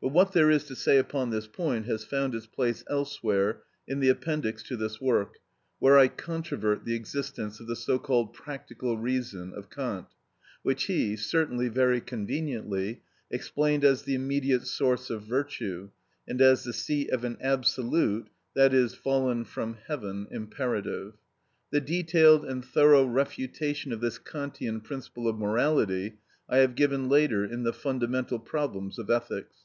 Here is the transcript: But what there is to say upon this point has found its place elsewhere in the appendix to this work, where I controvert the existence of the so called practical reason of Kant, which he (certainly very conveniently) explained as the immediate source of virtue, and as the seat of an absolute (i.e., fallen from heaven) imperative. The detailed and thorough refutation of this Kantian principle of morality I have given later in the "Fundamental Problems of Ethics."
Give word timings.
But 0.00 0.12
what 0.12 0.30
there 0.32 0.48
is 0.48 0.62
to 0.66 0.76
say 0.76 0.96
upon 0.96 1.30
this 1.30 1.48
point 1.48 1.86
has 1.86 2.04
found 2.04 2.32
its 2.32 2.46
place 2.46 2.84
elsewhere 2.88 3.62
in 3.88 3.98
the 3.98 4.10
appendix 4.10 4.62
to 4.62 4.76
this 4.76 5.00
work, 5.00 5.38
where 5.80 5.98
I 5.98 6.06
controvert 6.06 6.84
the 6.84 6.94
existence 6.94 7.58
of 7.58 7.66
the 7.66 7.74
so 7.74 7.98
called 7.98 8.32
practical 8.32 8.96
reason 8.96 9.52
of 9.52 9.70
Kant, 9.70 10.06
which 10.62 10.84
he 10.84 11.16
(certainly 11.16 11.66
very 11.68 12.00
conveniently) 12.00 13.02
explained 13.28 13.82
as 13.84 14.02
the 14.04 14.14
immediate 14.14 14.68
source 14.68 15.10
of 15.10 15.24
virtue, 15.24 15.90
and 16.28 16.40
as 16.40 16.62
the 16.62 16.72
seat 16.72 17.10
of 17.10 17.24
an 17.24 17.36
absolute 17.40 18.28
(i.e., 18.56 18.88
fallen 18.90 19.44
from 19.44 19.78
heaven) 19.88 20.28
imperative. 20.30 21.14
The 21.72 21.80
detailed 21.80 22.44
and 22.44 22.64
thorough 22.64 23.04
refutation 23.04 23.92
of 23.92 24.00
this 24.00 24.16
Kantian 24.18 24.80
principle 24.80 25.26
of 25.26 25.36
morality 25.36 26.18
I 26.48 26.58
have 26.58 26.76
given 26.76 27.08
later 27.08 27.44
in 27.44 27.64
the 27.64 27.72
"Fundamental 27.72 28.38
Problems 28.38 29.00
of 29.00 29.10
Ethics." 29.10 29.56